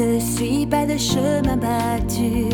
ne 0.00 0.18
suit 0.18 0.66
pas 0.66 0.86
de 0.86 0.96
chemin 0.96 1.56
battu. 1.56 2.46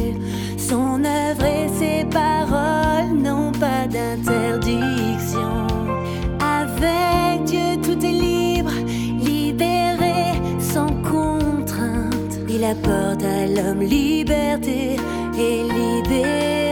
Son 0.57 1.05
œuvre 1.05 1.45
et 1.45 1.69
ses 1.79 2.05
paroles 2.07 3.13
n'ont 3.15 3.53
pas 3.53 3.87
d'interdiction. 3.87 5.67
Avec 6.41 7.45
Dieu, 7.45 7.77
tout 7.83 8.05
est 8.05 8.19
libre, 8.29 8.73
libéré, 9.31 10.41
sans 10.59 10.93
contrainte. 11.03 12.35
Il 12.49 12.65
apporte 12.65 13.23
à 13.23 13.47
l'homme 13.47 13.83
liberté 13.83 14.97
et 15.39 15.63
liberté. 15.63 16.66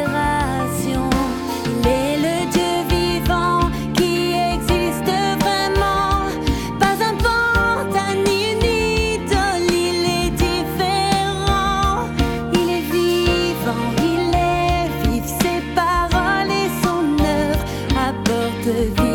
the 18.64 18.72
view. 18.72 19.13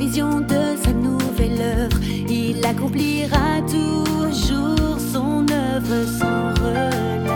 vision 0.00 0.40
de 0.40 0.76
sa 0.82 0.92
nouvelle 0.94 1.60
œuvre. 1.60 2.00
Il 2.26 2.64
accomplira 2.64 3.60
toujours 3.68 4.98
son 4.98 5.44
œuvre 5.50 6.06
sans 6.18 6.54
relâche. 6.62 7.29